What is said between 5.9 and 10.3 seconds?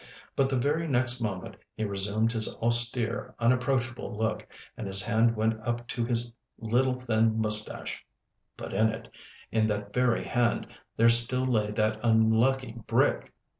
his little thin moustache—but in it, in that very